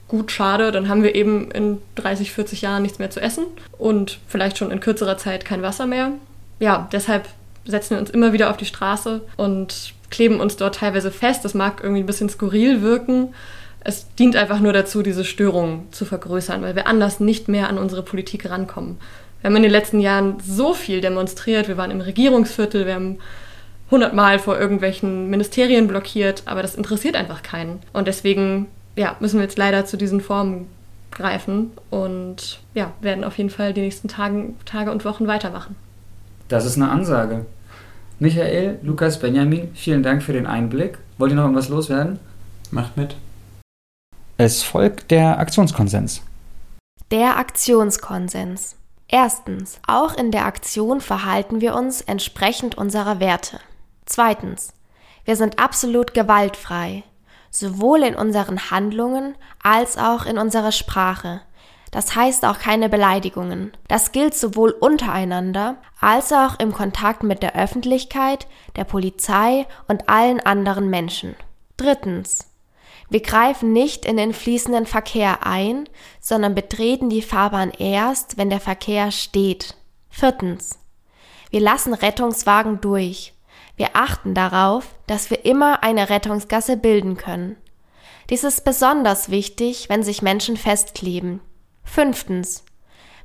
gut, 0.08 0.32
schade, 0.32 0.72
dann 0.72 0.88
haben 0.88 1.04
wir 1.04 1.16
eben 1.16 1.52
in 1.52 1.80
30, 1.96 2.32
40 2.32 2.62
Jahren 2.62 2.84
nichts 2.84 3.00
mehr 3.00 3.10
zu 3.10 3.20
essen 3.20 3.46
und 3.78 4.20
vielleicht 4.28 4.58
schon 4.58 4.72
in 4.72 4.80
kürzerer 4.80 5.18
Zeit 5.18 5.46
kein 5.46 5.62
Wasser 5.62 5.88
mehr. 5.88 6.12
Ja, 6.60 6.88
deshalb 6.92 7.28
setzen 7.66 7.92
wir 7.92 8.00
uns 8.00 8.10
immer 8.10 8.34
wieder 8.34 8.50
auf 8.50 8.58
die 8.58 8.66
Straße 8.66 9.22
und 9.38 9.94
kleben 10.10 10.40
uns 10.40 10.56
dort 10.58 10.76
teilweise 10.76 11.12
fest. 11.12 11.46
Das 11.46 11.54
mag 11.54 11.82
irgendwie 11.82 12.04
ein 12.04 12.08
bisschen 12.08 12.30
skurril 12.30 12.82
wirken. 12.82 13.34
Es 13.82 14.08
dient 14.16 14.36
einfach 14.36 14.60
nur 14.60 14.74
dazu, 14.74 15.04
diese 15.04 15.26
Störung 15.26 15.88
zu 15.92 16.06
vergrößern, 16.06 16.62
weil 16.62 16.76
wir 16.76 16.88
anders 16.88 17.20
nicht 17.20 17.48
mehr 17.48 17.70
an 17.70 17.78
unsere 17.78 18.02
Politik 18.02 18.50
rankommen. 18.50 18.98
Wir 19.42 19.50
haben 19.50 19.58
in 19.58 19.64
den 19.64 19.72
letzten 19.72 20.00
Jahren 20.00 20.38
so 20.46 20.74
viel 20.74 21.02
demonstriert. 21.02 21.68
Wir 21.68 21.78
waren 21.78 21.92
im 21.92 22.02
Regierungsviertel, 22.02 22.88
wir 22.88 22.96
haben 22.96 23.20
hundertmal 23.92 24.40
vor 24.40 24.60
irgendwelchen 24.60 25.30
Ministerien 25.30 25.88
blockiert, 25.88 26.44
aber 26.46 26.64
das 26.64 26.76
interessiert 26.76 27.16
einfach 27.16 27.44
keinen. 27.44 27.80
Und 27.94 28.08
deswegen 28.08 28.68
ja, 28.96 29.16
müssen 29.20 29.38
wir 29.38 29.44
jetzt 29.44 29.58
leider 29.58 29.86
zu 29.86 29.98
diesen 29.98 30.22
Formen 30.22 30.68
greifen 31.12 31.72
und 31.90 32.60
ja, 32.74 32.92
werden 33.02 33.24
auf 33.24 33.38
jeden 33.38 33.50
Fall 33.50 33.74
die 33.74 33.82
nächsten 33.82 34.08
Tagen, 34.08 34.58
Tage 34.66 34.92
und 34.92 35.06
Wochen 35.06 35.28
weitermachen. 35.28 35.76
Das 36.48 36.66
ist 36.66 36.76
eine 36.76 36.90
Ansage. 36.90 37.46
Michael, 38.20 38.80
Lukas, 38.84 39.20
Benjamin, 39.20 39.72
vielen 39.74 40.04
Dank 40.04 40.24
für 40.24 40.34
den 40.34 40.46
Einblick. 40.48 41.00
Wollt 41.18 41.32
ihr 41.32 41.36
noch 41.36 41.44
irgendwas 41.44 41.70
loswerden? 41.70 42.20
Macht 42.72 42.98
mit. 42.98 43.16
Es 44.38 44.64
folgt 44.64 45.12
der 45.12 45.40
Aktionskonsens. 45.40 46.22
Der 47.12 47.38
Aktionskonsens. 47.38 48.76
Erstens, 49.08 49.80
auch 49.88 50.18
in 50.18 50.32
der 50.32 50.46
Aktion 50.46 51.02
verhalten 51.02 51.62
wir 51.62 51.76
uns 51.76 52.02
entsprechend 52.02 52.78
unserer 52.78 53.20
Werte. 53.20 53.60
Zweitens, 54.06 54.74
wir 55.26 55.36
sind 55.36 55.60
absolut 55.60 56.14
gewaltfrei, 56.14 57.04
sowohl 57.50 58.04
in 58.04 58.16
unseren 58.16 58.72
Handlungen 58.72 59.36
als 59.62 59.98
auch 59.98 60.26
in 60.26 60.38
unserer 60.38 60.72
Sprache. 60.72 61.42
Das 61.96 62.14
heißt 62.14 62.44
auch 62.44 62.60
keine 62.60 62.90
Beleidigungen. 62.90 63.72
Das 63.88 64.12
gilt 64.12 64.36
sowohl 64.36 64.72
untereinander 64.72 65.78
als 66.02 66.34
auch 66.34 66.60
im 66.60 66.74
Kontakt 66.74 67.24
mit 67.24 67.42
der 67.42 67.56
Öffentlichkeit, 67.56 68.48
der 68.76 68.84
Polizei 68.84 69.66
und 69.88 70.10
allen 70.10 70.42
anderen 70.42 70.90
Menschen. 70.90 71.38
Drittens. 71.78 72.52
Wir 73.10 73.22
greifen 73.22 73.72
nicht 73.72 74.04
in 74.04 74.18
den 74.18 74.34
fließenden 74.34 74.88
Verkehr 74.88 75.48
ein, 75.48 75.88
sondern 76.20 76.54
betreten 76.54 77.08
die 77.08 77.22
Fahrbahn 77.22 77.72
erst, 77.72 78.38
wenn 78.38 78.50
der 78.50 78.60
Verkehr 78.60 79.12
steht. 79.12 79.78
Viertens. 80.10 80.78
Wir 81.50 81.62
lassen 81.62 81.94
Rettungswagen 81.94 82.82
durch. 82.82 83.34
Wir 83.78 83.92
achten 83.94 84.34
darauf, 84.34 84.88
dass 85.08 85.30
wir 85.30 85.46
immer 85.46 85.82
eine 85.82 86.10
Rettungsgasse 86.10 86.76
bilden 86.76 87.16
können. 87.16 87.56
Dies 88.30 88.44
ist 88.44 88.66
besonders 88.66 89.30
wichtig, 89.30 89.88
wenn 89.88 90.04
sich 90.04 90.22
Menschen 90.22 90.58
festkleben. 90.58 91.40
Fünftens. 91.86 92.66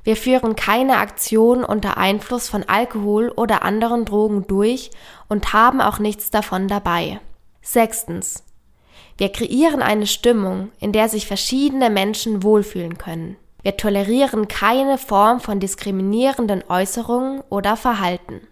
Wir 0.03 0.15
führen 0.15 0.55
keine 0.55 0.97
Aktion 0.97 1.63
unter 1.63 1.97
Einfluss 1.97 2.49
von 2.49 2.63
Alkohol 2.63 3.29
oder 3.29 3.63
anderen 3.63 4.05
Drogen 4.05 4.47
durch 4.47 4.91
und 5.27 5.53
haben 5.53 5.81
auch 5.81 5.99
nichts 5.99 6.31
davon 6.31 6.67
dabei. 6.67 7.19
Sechstens. 7.61 8.43
Wir 9.17 9.31
kreieren 9.31 9.81
eine 9.81 10.07
Stimmung, 10.07 10.71
in 10.79 10.93
der 10.93 11.09
sich 11.09 11.27
verschiedene 11.27 11.89
Menschen 11.89 12.41
wohlfühlen 12.41 12.97
können. 12.97 13.37
Wir 13.61 13.77
tolerieren 13.77 14.47
keine 14.47 14.97
Form 14.97 15.39
von 15.39 15.59
diskriminierenden 15.59 16.63
Äußerungen 16.67 17.43
oder 17.49 17.77
Verhalten. 17.77 18.47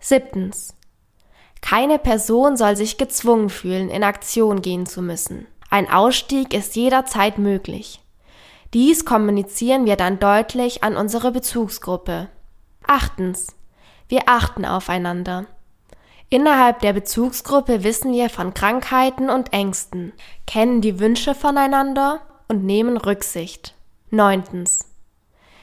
Siebtens. 0.00 0.74
Keine 1.60 1.98
Person 1.98 2.56
soll 2.56 2.76
sich 2.76 2.96
gezwungen 2.96 3.50
fühlen, 3.50 3.90
in 3.90 4.04
Aktion 4.04 4.62
gehen 4.62 4.86
zu 4.86 5.02
müssen. 5.02 5.46
Ein 5.70 5.90
Ausstieg 5.90 6.54
ist 6.54 6.76
jederzeit 6.76 7.38
möglich. 7.38 8.00
Dies 8.74 9.04
kommunizieren 9.04 9.86
wir 9.86 9.94
dann 9.94 10.18
deutlich 10.18 10.82
an 10.82 10.96
unsere 10.96 11.30
Bezugsgruppe. 11.30 12.28
Achtens. 12.84 13.54
Wir 14.08 14.22
achten 14.26 14.64
aufeinander. 14.64 15.46
Innerhalb 16.28 16.80
der 16.80 16.92
Bezugsgruppe 16.92 17.84
wissen 17.84 18.12
wir 18.12 18.28
von 18.30 18.52
Krankheiten 18.52 19.30
und 19.30 19.52
Ängsten, 19.52 20.12
kennen 20.48 20.80
die 20.80 20.98
Wünsche 20.98 21.36
voneinander 21.36 22.20
und 22.48 22.64
nehmen 22.64 22.96
Rücksicht. 22.96 23.74
Neuntens. 24.10 24.80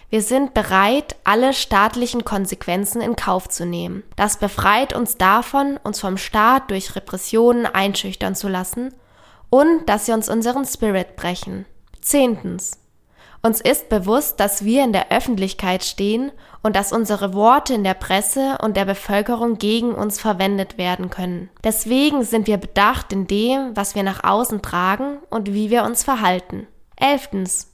Wir 0.09 0.21
sind 0.21 0.53
bereit, 0.53 1.17
alle 1.25 1.53
staatlichen 1.53 2.23
Konsequenzen 2.23 3.01
in 3.01 3.17
Kauf 3.17 3.49
zu 3.49 3.65
nehmen. 3.65 4.03
Das 4.15 4.37
befreit 4.37 4.93
uns 4.93 5.17
davon, 5.17 5.77
uns 5.83 5.99
vom 5.99 6.15
Staat 6.15 6.71
durch 6.71 6.95
Repressionen 6.95 7.65
einschüchtern 7.65 8.35
zu 8.35 8.47
lassen 8.47 8.93
und 9.49 9.89
dass 9.89 10.05
sie 10.05 10.13
uns 10.13 10.29
unseren 10.29 10.65
Spirit 10.65 11.17
brechen. 11.17 11.65
Zehntens. 11.99 12.80
Uns 13.43 13.59
ist 13.59 13.89
bewusst, 13.89 14.39
dass 14.39 14.65
wir 14.65 14.83
in 14.83 14.93
der 14.93 15.11
Öffentlichkeit 15.11 15.83
stehen 15.83 16.31
und 16.61 16.75
dass 16.75 16.93
unsere 16.93 17.33
Worte 17.33 17.73
in 17.73 17.83
der 17.83 17.95
Presse 17.95 18.59
und 18.61 18.77
der 18.77 18.85
Bevölkerung 18.85 19.57
gegen 19.57 19.95
uns 19.95 20.19
verwendet 20.19 20.77
werden 20.77 21.09
können. 21.09 21.49
Deswegen 21.63 22.23
sind 22.23 22.45
wir 22.45 22.57
bedacht 22.57 23.11
in 23.11 23.25
dem, 23.25 23.75
was 23.75 23.95
wir 23.95 24.03
nach 24.03 24.23
außen 24.23 24.61
tragen 24.61 25.17
und 25.31 25.53
wie 25.53 25.71
wir 25.71 25.83
uns 25.83 26.03
verhalten. 26.03 26.67
Elftens. 26.95 27.71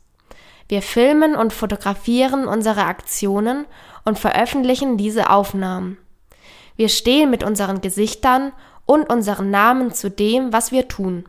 Wir 0.70 0.82
filmen 0.82 1.36
und 1.36 1.52
fotografieren 1.52 2.48
unsere 2.48 2.86
Aktionen 2.86 3.66
und 4.06 4.20
veröffentlichen 4.20 4.98
diese 4.98 5.30
Aufnahmen. 5.30 5.98
Wir 6.78 6.88
stehen 6.88 7.30
mit 7.30 7.44
unseren 7.44 7.82
Gesichtern 7.82 8.54
und 8.86 9.10
unseren 9.10 9.50
Namen 9.50 9.92
zu 9.92 10.10
dem, 10.10 10.54
was 10.54 10.72
wir 10.72 10.88
tun. 10.88 11.26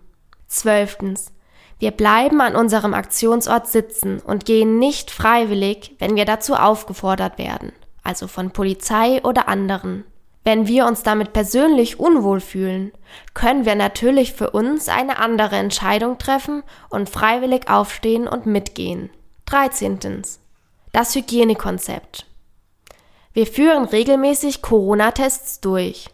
Zwölftens. 0.47 1.33
Wir 1.79 1.93
bleiben 1.93 2.41
an 2.41 2.57
unserem 2.57 2.93
Aktionsort 2.93 3.69
sitzen 3.69 4.21
und 4.21 4.45
gehen 4.45 4.79
nicht 4.79 5.11
freiwillig, 5.11 5.95
wenn 5.99 6.17
wir 6.17 6.25
dazu 6.25 6.55
aufgefordert 6.55 7.39
werden, 7.39 7.73
also 8.03 8.27
von 8.27 8.51
Polizei 8.51 9.23
oder 9.23 9.49
anderen. 9.49 10.05
Wenn 10.43 10.67
wir 10.67 10.87
uns 10.87 11.03
damit 11.03 11.33
persönlich 11.33 12.01
unwohl 12.01 12.41
fühlen, 12.41 12.93
können 13.35 13.65
wir 13.65 13.75
natürlich 13.75 14.33
für 14.33 14.51
uns 14.51 14.89
eine 14.89 15.19
andere 15.19 15.57
Entscheidung 15.57 16.19
treffen 16.19 16.63
und 16.89 17.11
freiwillig 17.11 17.69
aufstehen 17.69 18.27
und 18.27 18.47
mitgehen. 18.47 19.11
13. 19.47 20.23
Das 20.93 21.15
Hygienekonzept. 21.15 22.27
Wir 23.35 23.47
führen 23.47 23.85
regelmäßig 23.85 24.63
Corona-Tests 24.63 25.61
durch. 25.61 26.09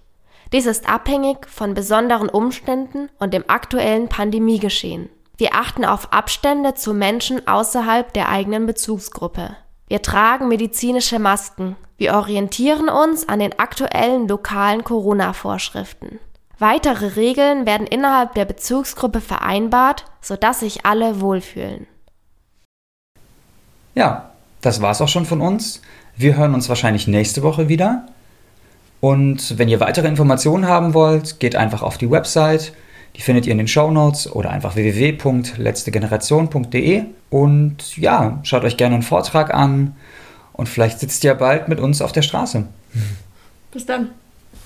Dies 0.53 0.67
ist 0.67 0.89
abhängig 0.89 1.49
von 1.49 1.75
besonderen 1.75 2.29
Umständen 2.29 3.09
und 3.19 3.33
dem 3.33 3.45
aktuellen 3.49 4.09
Pandemiegeschehen. 4.09 5.09
Wir 5.37 5.55
achten 5.55 5.85
auf 5.85 6.13
Abstände 6.13 6.75
zu 6.75 6.95
Menschen 6.95 7.47
außerhalb 7.49 8.13
der 8.13 8.29
eigenen 8.29 8.67
Bezugsgruppe. 8.67 9.57
Wir 9.89 10.01
tragen 10.01 10.49
medizinische 10.49 11.19
Masken. 11.19 11.77
Wir 11.97 12.15
orientieren 12.15 12.89
uns 12.89 13.29
an 13.29 13.41
den 13.41 13.59
aktuellen 13.59 14.29
lokalen 14.29 14.85
Corona-Vorschriften. 14.85 16.21
Weitere 16.59 17.17
Regeln 17.17 17.67
werden 17.67 17.87
innerhalb 17.87 18.35
der 18.35 18.45
Bezugsgruppe 18.45 19.21
vereinbart, 19.21 20.05
sodass 20.21 20.61
sich 20.61 20.87
alle 20.87 21.21
wohlfühlen. 21.21 21.89
Ja, 23.97 24.31
das 24.61 24.81
war's 24.81 25.01
auch 25.01 25.09
schon 25.09 25.27
von 25.27 25.41
uns. 25.41 25.83
Wir 26.17 26.37
hören 26.37 26.55
uns 26.55 26.69
wahrscheinlich 26.69 27.09
nächste 27.09 27.43
Woche 27.43 27.69
wieder. 27.69 28.07
Und 29.01 29.59
wenn 29.59 29.69
ihr 29.69 29.81
weitere 29.81 30.09
Informationen 30.09 30.67
haben 30.67 30.95
wollt, 30.95 31.41
geht 31.41 31.57
einfach 31.57 31.83
auf 31.83 31.99
die 31.99 32.11
Website 32.11 32.73
die 33.17 33.23
findet 33.23 33.47
ihr 33.47 33.53
in 33.53 33.59
den 33.59 33.69
Show 33.69 33.91
Notes 33.91 34.31
oder 34.31 34.51
einfach 34.51 34.77
www.letztegeneration.de. 34.77 37.05
Und 37.31 37.97
ja, 37.97 38.39
schaut 38.43 38.65
euch 38.65 38.77
gerne 38.77 38.95
einen 38.95 39.03
Vortrag 39.03 39.55
an 39.55 39.97
und 40.53 40.69
vielleicht 40.69 41.01
sitzt 41.01 41.25
ihr 41.25 41.35
bald 41.35 41.69
mit 41.69 41.81
uns 41.81 42.03
auf 42.03 42.13
der 42.13 42.23
Straße. 42.23 42.67
Bis 43.73 43.87
dann. 43.87 44.11